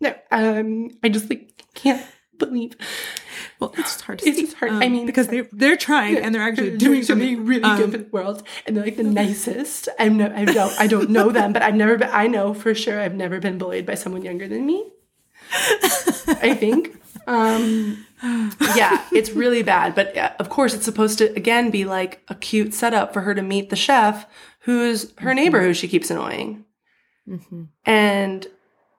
[0.00, 0.14] No.
[0.30, 2.04] Um I just like can't
[2.38, 2.76] believe
[3.58, 4.18] well, it's just hard.
[4.18, 4.44] To It's see.
[4.46, 4.72] just hard.
[4.72, 7.98] I mean, because they they're trying and they're actually doing something really Um, good for
[7.98, 9.88] the world, and they're like the nicest.
[10.00, 12.10] I'm no, I don't, I don't know them, but I've never been.
[12.12, 14.90] I know for sure I've never been bullied by someone younger than me.
[15.52, 17.00] I think.
[17.26, 18.04] Um,
[18.74, 19.94] yeah, it's really bad.
[19.94, 23.42] But of course, it's supposed to again be like a cute setup for her to
[23.42, 24.26] meet the chef,
[24.62, 26.64] who's her neighbor, who she keeps annoying,
[27.28, 27.68] Mhm.
[27.84, 28.46] and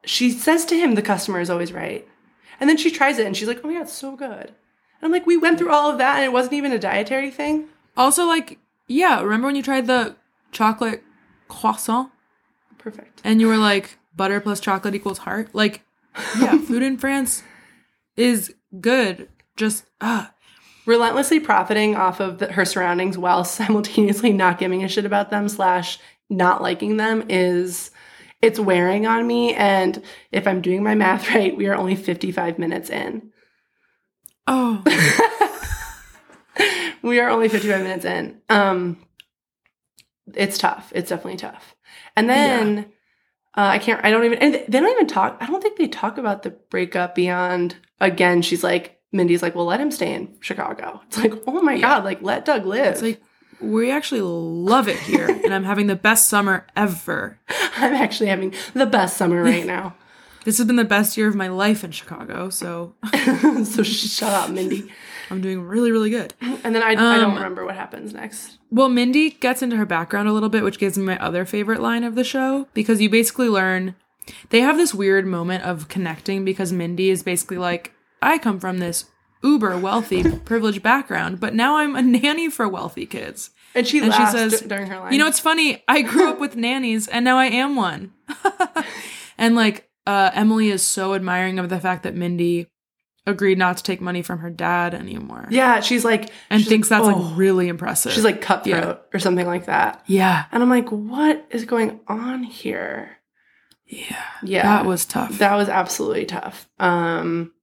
[0.05, 2.07] she says to him, "The customer is always right."
[2.59, 5.01] And then she tries it, and she's like, "Oh my god, it's so good." And
[5.01, 7.67] I'm like, "We went through all of that, and it wasn't even a dietary thing."
[7.97, 10.15] Also, like, yeah, remember when you tried the
[10.51, 11.03] chocolate
[11.47, 12.11] croissant
[12.77, 13.21] Perfect.
[13.23, 15.49] and you were like, butter plus chocolate equals heart?
[15.53, 15.83] Like,
[16.39, 17.43] yeah, food in France
[18.17, 19.29] is good.
[19.55, 20.32] Just ah,
[20.85, 25.47] Relentlessly profiting off of the, her surroundings while simultaneously not giving a shit about them
[25.47, 27.91] slash not liking them is
[28.41, 29.53] it's wearing on me.
[29.53, 33.31] And if I'm doing my math right, we are only 55 minutes in.
[34.47, 34.83] oh,
[37.01, 38.41] we are only 55 minutes in.
[38.49, 38.97] Um,
[40.33, 40.91] it's tough.
[40.95, 41.75] It's definitely tough.
[42.15, 42.91] And then
[43.55, 44.03] uh, I can't.
[44.03, 44.39] I don't even.
[44.39, 45.37] And they don't even talk.
[45.39, 47.75] I don't think they talk about the breakup beyond.
[47.99, 51.01] Again, she's like Mindy's like, well, let him stay in Chicago.
[51.07, 52.93] It's like, oh my god, like let Doug live.
[52.93, 53.21] it's like
[53.61, 57.39] we actually love it here, and I'm having the best summer ever.
[57.77, 59.95] I'm actually having the best summer right now.
[60.43, 62.95] This has been the best year of my life in Chicago, so
[63.63, 64.91] so shut up, Mindy.
[65.29, 66.33] I'm doing really, really good.
[66.41, 68.57] And then I, I don't Um, remember what happens next.
[68.69, 71.79] Well, Mindy gets into her background a little bit, which gives me my other favorite
[71.79, 73.95] line of the show because you basically learn
[74.49, 77.92] they have this weird moment of connecting because Mindy is basically like,
[78.25, 79.05] I come from this
[79.43, 83.49] uber wealthy, privileged background, but now I'm a nanny for wealthy kids.
[83.75, 85.13] And she And she says, during her line.
[85.13, 85.83] You know, it's funny.
[85.87, 88.13] I grew up with nannies and now I am one.
[89.37, 92.67] and like, uh, Emily is so admiring of the fact that Mindy
[93.25, 95.47] agreed not to take money from her dad anymore.
[95.49, 98.11] yeah, she's like, And she's thinks like, that's "Oh." like really impressive.
[98.11, 98.95] she's like cutthroat Yeah.
[99.17, 100.03] or something like that.
[100.07, 100.45] yeah.
[100.51, 103.17] And I'm like, what is going on here?
[103.85, 104.21] Yeah.
[104.43, 105.37] Yeah, That was tough.
[105.39, 106.67] that was absolutely tough.
[106.79, 107.53] Um,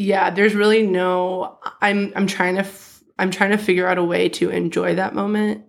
[0.00, 1.58] yeah, there's really no.
[1.82, 5.14] I'm I'm trying to f- I'm trying to figure out a way to enjoy that
[5.14, 5.66] moment,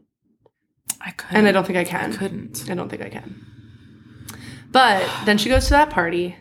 [1.01, 1.35] I couldn't.
[1.35, 2.69] and I don't think I can I couldn't.
[2.69, 3.45] I don't think I can.
[4.71, 6.37] But then she goes to that party.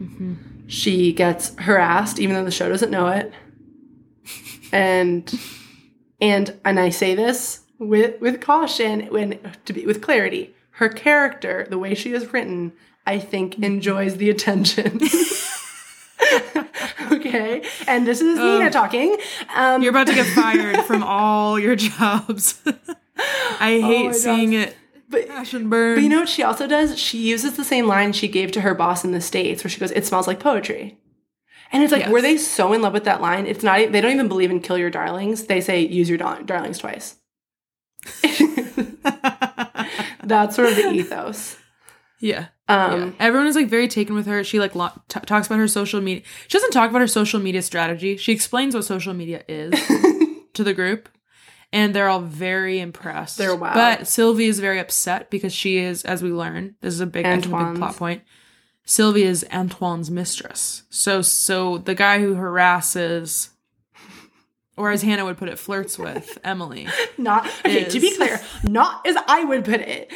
[0.00, 0.66] Mm-hmm.
[0.66, 3.32] She gets harassed, even though the show doesn't know it.
[4.72, 5.32] and
[6.20, 10.56] and and I say this with with caution when to be with clarity.
[10.72, 12.72] Her character, the way she is written,
[13.06, 15.00] I think enjoys the attention.
[17.28, 19.16] okay, and this is Nina talking.
[19.54, 22.60] Um, You're about to get fired from all your jobs.
[23.60, 24.68] I hate my seeing gosh.
[24.68, 24.76] it
[25.10, 25.96] but crash and burn.
[25.96, 26.98] But you know what she also does?
[26.98, 29.80] She uses the same line she gave to her boss in the States where she
[29.80, 30.98] goes, It smells like poetry.
[31.72, 32.10] And it's like, Yes.
[32.10, 33.46] were they so in love with that line?
[33.46, 35.44] It's not, they don't even believe in kill your darlings.
[35.44, 37.16] They say use your dar- darlings twice.
[40.24, 41.56] That's sort of the ethos.
[42.20, 42.46] Yeah.
[42.68, 43.10] Um, yeah.
[43.20, 44.44] Everyone is like very taken with her.
[44.44, 46.22] She like lo- t- talks about her social media.
[46.46, 48.16] She doesn't talk about her social media strategy.
[48.16, 49.72] She explains what social media is
[50.54, 51.08] to the group,
[51.72, 53.38] and they're all very impressed.
[53.38, 53.74] They're wow.
[53.74, 57.26] But Sylvie is very upset because she is, as we learn, this is a big,
[57.26, 58.22] a big plot point.
[58.84, 60.84] Sylvie is Antoine's mistress.
[60.88, 63.50] So, so the guy who harasses,
[64.78, 66.88] or as Hannah would put it, flirts with Emily.
[67.18, 70.08] Not, okay, to be clear, not as I would put it,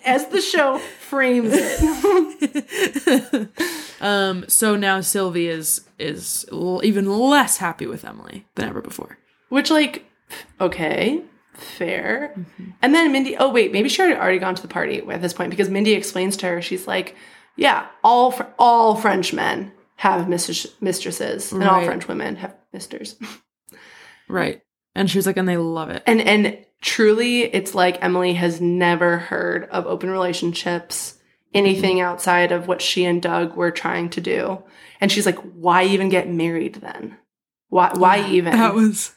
[0.04, 3.48] as the show frames it.
[4.00, 4.44] um.
[4.48, 9.18] So now Sylvie is is l- even less happy with Emily than ever before.
[9.50, 10.04] Which, like,
[10.60, 11.22] okay,
[11.54, 12.34] fair.
[12.82, 15.32] And then Mindy, oh, wait, maybe she had already gone to the party at this
[15.32, 17.14] point because Mindy explains to her, she's like,
[17.56, 23.16] yeah, all, fr- all French men have mistress- mistresses and all French women have misters.
[24.28, 24.62] Right.
[24.94, 26.02] And she was like, and they love it.
[26.06, 31.58] And, and truly, it's like Emily has never heard of open relationships, mm-hmm.
[31.58, 34.62] anything outside of what she and Doug were trying to do.
[35.00, 37.18] And she's like, why even get married then?
[37.68, 38.52] Why, why Yeah, even?
[38.52, 39.12] That was.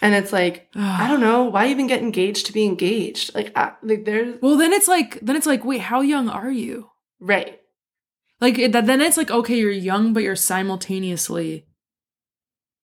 [0.00, 1.44] and it's like, I don't know.
[1.44, 3.34] Why even get engaged to be engaged?
[3.34, 6.50] Like, I, like there's Well, then it's like, then it's like, wait, how young are
[6.50, 6.90] you?
[7.20, 7.60] right.
[8.42, 11.64] Like it, that, then it's like, okay, you're young, but you're simultaneously.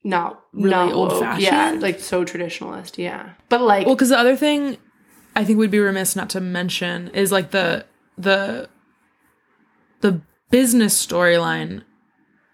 [0.06, 1.43] Not Really not old-fashioned?
[1.43, 2.98] Yeah, like so traditionalist.
[2.98, 4.78] Yeah, but like, Well, because the other thing,
[5.36, 7.86] I think we'd be remiss not to mention is like the
[8.17, 8.69] the
[10.00, 11.84] the business storyline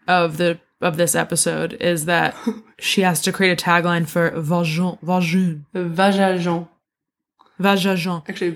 [0.08, 2.36] of the of this episode is that
[2.80, 6.68] she has to create a tagline for Vagin, Vagin, vajajon.
[7.62, 8.52] Vagin, Actually,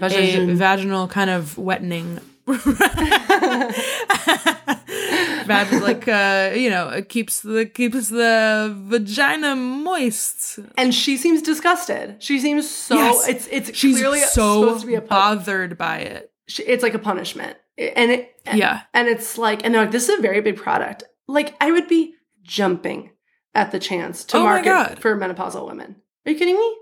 [0.55, 2.19] vaginal kind of wettening.
[5.45, 10.59] Vag, like uh, you know, it keeps the keeps the vagina moist.
[10.77, 12.21] and she seems disgusted.
[12.21, 12.95] She seems so.
[12.95, 13.27] Yes.
[13.27, 16.31] It's it's She's clearly so supposed to be a pun- bothered by it.
[16.47, 18.35] she- It's like a punishment, and it.
[18.53, 18.81] Yeah.
[18.93, 21.03] and it's like, and they're like, this is a very big product.
[21.27, 23.11] Like, I would be jumping
[23.53, 25.95] at the chance to Oh market for menopausal women.
[26.25, 26.75] Are you kidding me?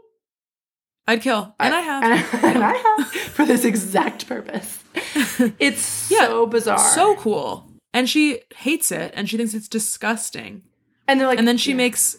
[1.08, 2.04] I'd kill, and I, have.
[2.04, 4.84] and, I, and I have for this exact purpose.
[5.60, 6.80] It's Yeah, so bizarre.
[6.80, 7.66] so cool.
[7.94, 10.64] And she hates it, and she thinks it's disgusting.
[11.08, 11.78] and they're like, And then she yeah.
[11.78, 12.18] makes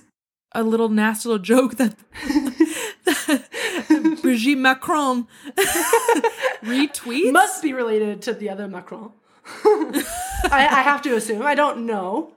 [0.53, 1.95] a little nasty little joke that,
[3.05, 5.27] that Brigitte Macron
[6.63, 7.33] retweets.
[7.33, 9.13] must be related to the other Macron.
[9.65, 11.43] I, I have to assume.
[11.43, 12.33] I don't know.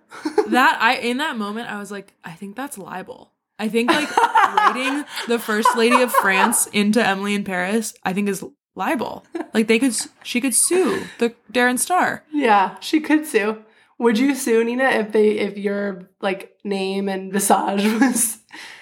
[0.47, 3.31] that I in that moment I was like, I think that's libel.
[3.61, 8.27] I think like writing the first lady of France into Emily in Paris, I think
[8.27, 8.43] is
[8.73, 9.23] libel.
[9.53, 12.23] Like they could, she could sue the Darren Star.
[12.33, 13.63] Yeah, she could sue.
[13.99, 18.39] Would you sue Nina if they if your like name and visage was?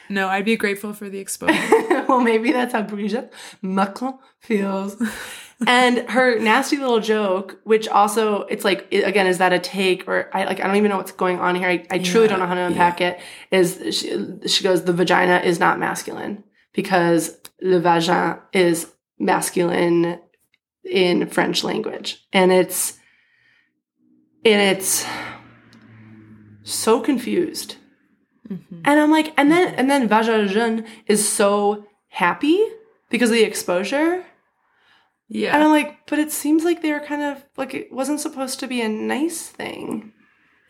[0.08, 2.06] No, I'd be grateful for the exposure.
[2.08, 4.96] well, maybe that's how Brigitte Macron feels.
[5.68, 10.30] And her nasty little joke, which also it's like again, is that a take or
[10.34, 11.70] I like I don't even know what's going on here.
[11.70, 13.20] I, I truly don't know how to unpack it.
[13.52, 16.44] Is she, she goes the vagina is not masculine
[16.74, 20.20] because le vagin is masculine
[20.84, 22.98] in French language, and it's
[24.46, 25.06] and it's
[26.64, 27.76] so confused.
[28.50, 28.82] Mhm.
[28.86, 32.64] And I'm like, and then and then Vajrajan is so happy
[33.10, 34.26] because of the exposure.
[35.30, 35.54] Yeah.
[35.54, 38.60] And I'm like, but it seems like they were kind of like it wasn't supposed
[38.60, 40.12] to be a nice thing.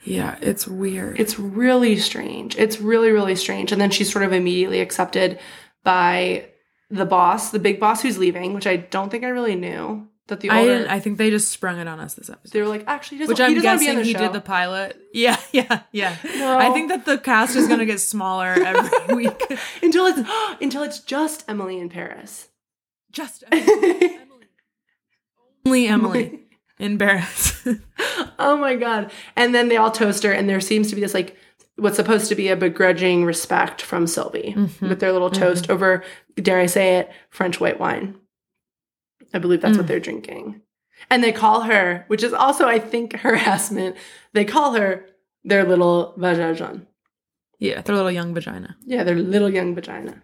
[0.04, 1.20] Yeah, it's weird.
[1.20, 2.58] It's really strange.
[2.58, 3.72] It's really, really strange.
[3.72, 5.40] And then she's sort of immediately accepted
[5.84, 6.50] by
[6.90, 10.08] the boss, the big boss who's leaving, which I don't think I really knew.
[10.28, 12.54] That the I didn't, I think they just sprung it on us this episode.
[12.54, 14.20] they were like, actually, he doesn't, Which he I'm on guessing the he show.
[14.20, 14.96] did the pilot.
[15.14, 16.16] Yeah, yeah, yeah.
[16.24, 16.56] No.
[16.60, 19.42] I think that the cast is gonna get smaller every week.
[19.82, 20.20] until it's
[20.62, 22.50] until it's just Emily in Paris.
[23.12, 24.20] Just Emily.
[25.66, 26.40] Only Emily
[26.80, 27.68] in Paris.
[28.40, 31.14] oh my god and then they all toast her and there seems to be this
[31.14, 31.36] like
[31.76, 34.90] what's supposed to be a begrudging respect from sylvie Mhm.
[34.90, 36.04] with their little toast over
[36.36, 38.16] dare i say it french white wine
[39.34, 39.90] i believe that's what Mm.
[39.90, 40.62] they're drinking
[41.10, 43.96] and they call her which is also i think harassment
[44.34, 45.06] they call her
[45.44, 46.86] their little vajajan
[47.60, 48.78] Yeah, their little young vagina.
[48.86, 50.22] Yeah, their little young vagina.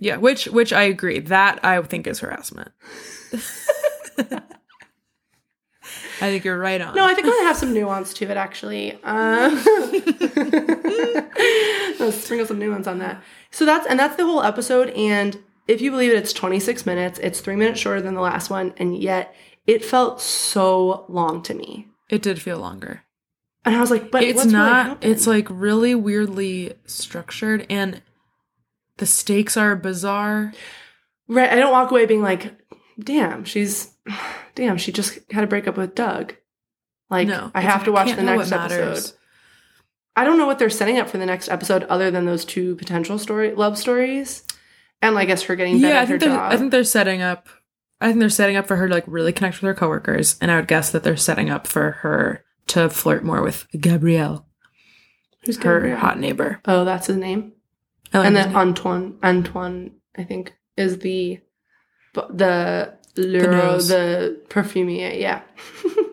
[0.00, 1.18] Yeah, which which I agree.
[1.20, 2.72] That I think is harassment.
[6.20, 6.94] I think you're right on.
[6.94, 8.98] No, I think gonna have some nuance to it actually.
[9.04, 9.50] Uh,
[12.00, 13.22] let's sprinkle some nuance on that.
[13.50, 14.90] So that's and that's the whole episode.
[14.90, 17.18] And if you believe it, it's 26 minutes.
[17.20, 19.34] It's three minutes shorter than the last one, and yet
[19.66, 21.88] it felt so long to me.
[22.10, 23.02] it did feel longer.
[23.64, 25.10] And I was like, but it's what's really not happened?
[25.10, 28.02] it's like really weirdly structured and
[28.98, 30.52] the stakes are bizarre.
[31.28, 31.50] right.
[31.50, 32.54] I don't walk away being like,
[33.02, 33.93] damn, she's,
[34.54, 36.34] damn, she just had a breakup with Doug.
[37.10, 37.50] Like, no.
[37.54, 39.12] I have to watch the next episode.
[40.16, 42.76] I don't know what they're setting up for the next episode other than those two
[42.76, 44.44] potential story love stories.
[45.02, 46.52] And I guess her getting better Yeah, I at her think they're job.
[46.52, 47.48] I think they're setting up
[48.00, 50.50] I think they're setting up for her to like really connect with her coworkers and
[50.50, 54.46] I would guess that they're setting up for her to flirt more with Gabriel,
[55.44, 55.98] Who's her Gabriel?
[55.98, 56.60] hot neighbor.
[56.64, 57.52] Oh, that's his name.
[58.12, 58.54] Like and then.
[58.54, 61.40] Antoine, Antoine, I think, is the
[62.30, 63.88] the the, nose.
[63.88, 65.18] the perfumier.
[65.18, 65.42] Yeah,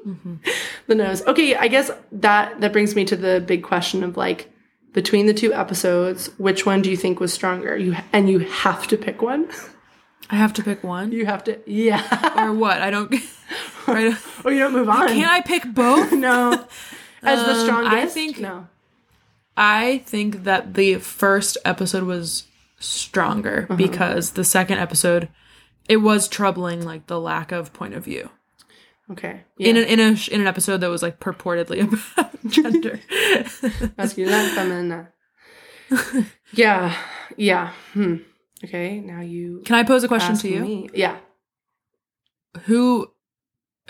[0.05, 0.39] Mhm.
[0.87, 1.25] the nose.
[1.25, 4.49] Okay, I guess that that brings me to the big question of like
[4.93, 7.77] between the two episodes, which one do you think was stronger?
[7.77, 9.47] You and you have to pick one.
[10.29, 12.01] I have to pick one You have to, yeah.
[12.47, 12.81] or what?
[12.81, 13.13] I don't
[13.87, 15.07] right or you don't move on.
[15.09, 16.11] Can't I pick both?
[16.27, 16.65] No.
[17.23, 18.67] As the Um, strongest, I think- no.
[19.57, 22.45] I think that the first episode was
[22.79, 23.75] stronger Uh-huh.
[23.75, 25.27] because the second episode
[25.89, 28.29] it was troubling like the lack of point of view
[29.11, 29.41] Okay.
[29.59, 31.81] in an in a in an episode that was like purportedly
[32.17, 32.99] about gender.
[33.97, 35.07] Masculine, feminine.
[36.53, 36.95] yeah.
[37.37, 37.71] Yeah.
[37.93, 38.17] Hmm.
[38.63, 38.99] Okay.
[38.99, 40.61] Now you Can I pose a question to you?
[40.61, 40.89] me.
[40.93, 41.17] Yeah.
[42.63, 43.07] Who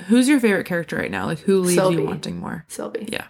[0.08, 1.26] who's your favorite character right now?
[1.26, 1.98] Like who leaves Sylvie.
[1.98, 2.66] you wanting more?
[2.68, 3.08] Sylvie.
[3.12, 3.26] Yeah,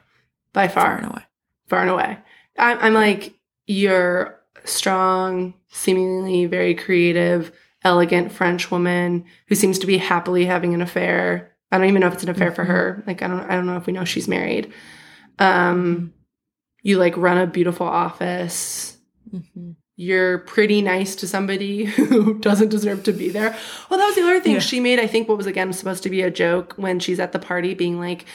[0.53, 0.97] By far far.
[0.97, 1.23] and away.
[1.67, 2.17] Far and away.
[2.57, 3.33] I'm, I'm like,
[3.65, 7.51] you're strong, seemingly very creative,
[7.83, 11.55] elegant French woman who seems to be happily having an affair.
[11.71, 12.67] I don't even know if it's an affair for Mhm.
[12.67, 13.03] her.
[13.07, 14.71] Like I don't I don't know if we know she's married.
[15.39, 16.13] Um
[16.83, 18.97] you like run a beautiful office.
[19.29, 23.55] hmm You're pretty nice to somebody who doesn't deserve to be there.
[23.89, 24.59] Well, that was the other thing Yeah.
[24.59, 24.99] she made.
[24.99, 27.73] I think what was again supposed to be a joke when she's at the party,
[27.75, 28.25] being like,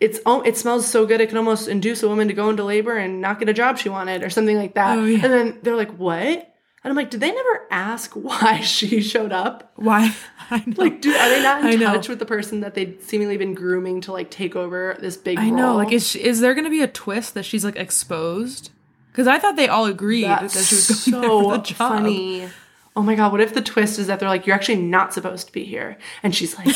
[0.00, 2.64] "It's oh, it smells so good it can almost induce a woman to go into
[2.64, 4.98] labor and not get a job she wanted," or something like that.
[4.98, 5.20] Oh, yeah.
[5.24, 6.51] And then they're like, "What?"
[6.84, 9.72] And I'm like, "Did they never ask why she showed up?
[9.76, 10.14] Why?
[10.50, 10.74] I know.
[10.76, 14.00] Like, do are they not in touch with the person that they've seemingly been grooming
[14.02, 15.38] to like take over this big?
[15.38, 15.76] I know.
[15.76, 18.70] Like, is she, is there going to be a twist that she's like exposed?
[19.12, 21.76] Because I thought they all agreed That's that she was going so for the job.
[21.76, 22.48] funny.
[22.96, 25.46] Oh my god, what if the twist is that they're like, you're actually not supposed
[25.46, 25.96] to be here?
[26.22, 26.74] And she's like,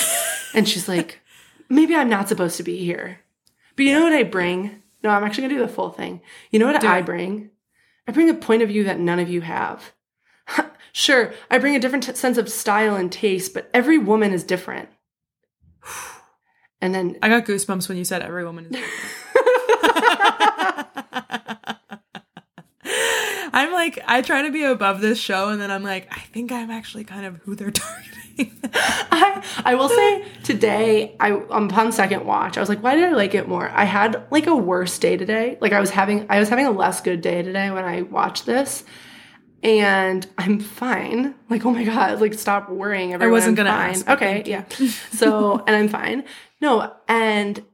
[0.54, 1.20] and she's like,
[1.68, 3.20] maybe I'm not supposed to be here.
[3.74, 4.82] But you know what I bring?
[5.02, 6.20] No, I'm actually gonna do the full thing.
[6.50, 7.07] You know what Do I it.
[7.07, 7.50] bring?
[8.09, 9.92] I bring a point of view that none of you have.
[10.92, 14.44] sure, I bring a different t- sense of style and taste, but every woman is
[14.44, 14.88] different.
[16.78, 18.76] And then I got goosebumps when you said every woman is.
[23.57, 26.53] I'm like, I try to be above this show, and then I'm like, I think
[26.53, 28.61] I'm actually kind of who they're targeting.
[28.74, 33.12] I, I will say today, I upon second watch, I was like, why did I
[33.12, 33.70] like it more?
[33.70, 35.57] I had like a worse day today.
[35.62, 38.44] Like I was having I was having a less good day today when I watched
[38.44, 38.84] this.
[39.66, 41.34] And I'm fine.
[41.50, 43.12] Like, oh my God, like stop worrying.
[43.12, 43.90] Everyone, wasn't gonna fine.
[43.90, 44.64] ask, Okay, yeah.
[45.10, 46.22] So and I'm fine.
[46.60, 47.64] No, and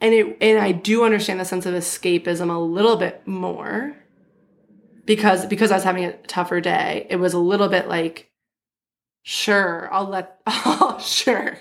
[0.00, 3.96] and it and I do understand the sense of escapism a little bit more
[5.04, 7.06] because because I was having a tougher day.
[7.08, 8.32] It was a little bit like,
[9.22, 11.56] sure, I'll let, oh, sure,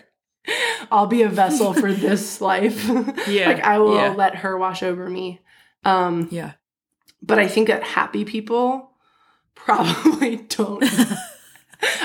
[0.92, 2.84] I'll be a vessel for this life.
[3.28, 4.10] Yeah, like I will yeah.
[4.16, 5.40] let her wash over me.
[5.84, 6.54] Um, yeah.
[7.22, 8.90] but I think that happy people
[9.56, 10.84] probably don't.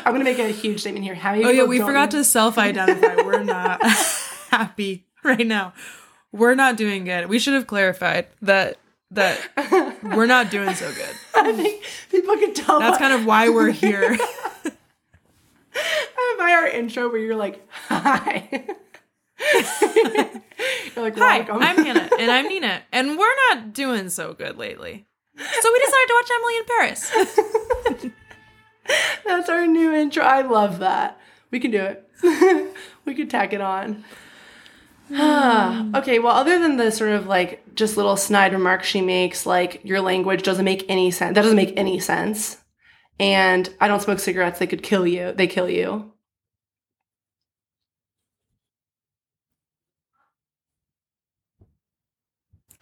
[0.04, 1.14] I'm gonna make a huge statement here.
[1.14, 3.22] Happy Oh yeah, we forgot to self-identify.
[3.24, 3.82] We're not
[4.50, 5.74] happy right now.
[6.32, 7.28] We're not doing good.
[7.28, 8.78] We should have clarified that
[9.12, 9.40] that
[10.14, 11.16] we're not doing so good.
[11.34, 12.78] I think people can tell.
[12.78, 14.16] That's kind of why we're here.
[16.38, 18.66] by our intro where you're like, hi.
[20.94, 21.40] you're like, Hi.
[21.50, 25.06] I'm Hannah, and I'm Nina, and we're not doing so good lately.
[25.40, 28.12] So we decided to watch Emily in Paris.
[29.24, 30.22] That's our new intro.
[30.22, 31.18] I love that.
[31.50, 32.74] We can do it.
[33.04, 34.04] we could tack it on.
[35.12, 39.80] okay, well, other than the sort of like just little snide remarks she makes, like
[39.84, 41.34] your language doesn't make any sense.
[41.34, 42.58] That doesn't make any sense.
[43.18, 44.58] And I don't smoke cigarettes.
[44.58, 45.32] They could kill you.
[45.32, 46.12] They kill you.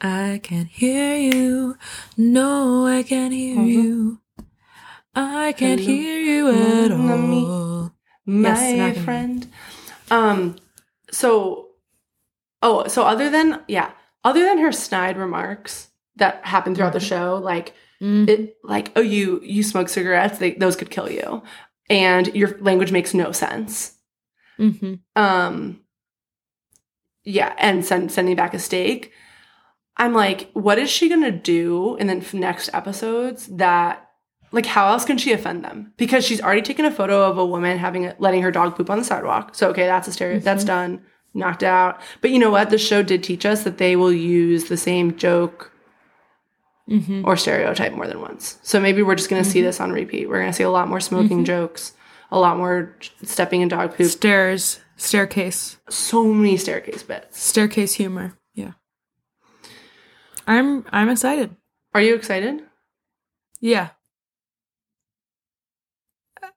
[0.00, 1.76] I can't hear you.
[2.16, 3.68] No, I can't hear Mhm.
[3.68, 4.20] you.
[5.14, 5.96] I can't Hello.
[5.96, 7.44] hear you at Mm, me.
[7.44, 7.92] all.
[8.24, 8.48] my
[8.92, 9.46] Yes, friend.
[10.10, 10.56] Um,
[11.10, 11.70] so,
[12.62, 13.90] oh, so other than yeah,
[14.22, 17.08] other than her snide remarks that happened throughout the Mhm.
[17.08, 18.28] show, like Mm.
[18.28, 21.42] it, like oh, you you smoke cigarettes, they, those could kill you,
[21.90, 23.94] and your language makes no sense.
[24.56, 25.80] hmm Um,
[27.24, 29.12] yeah, and send, sending back a steak.
[29.98, 34.04] I'm like, what is she gonna do in the next episodes that
[34.52, 35.92] like how else can she offend them?
[35.96, 38.88] Because she's already taken a photo of a woman having a, letting her dog poop
[38.90, 39.54] on the sidewalk.
[39.54, 40.68] So okay, that's a stereo that's Mhm.
[40.68, 41.00] done,
[41.34, 42.00] knocked out.
[42.22, 42.70] But you know what?
[42.70, 45.72] The show did teach us that they will use the same joke
[46.88, 48.58] hmm or stereotype more than once.
[48.62, 49.64] So maybe we're just gonna see Mhm.
[49.64, 50.28] this on repeat.
[50.28, 51.46] We're gonna see a lot more smoking Mhm.
[51.46, 51.92] jokes,
[52.30, 52.94] a lot more
[53.24, 57.38] stepping in dog poop, Stairs, staircase, so many staircase bits.
[57.42, 58.37] staircase humor.
[60.48, 61.54] I'm I'm excited.
[61.94, 62.62] Are you excited?
[63.60, 63.90] Yeah.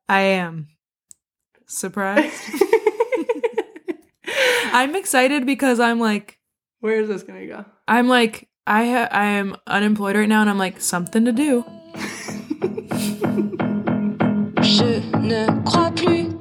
[0.08, 0.68] I am
[1.68, 2.34] surprised.
[4.74, 6.40] I'm excited because I'm like
[6.80, 7.66] where is this going to go?
[7.88, 11.66] I'm like I ha- I am unemployed right now and I'm like something to do.
[14.62, 16.38] Je ne crois plus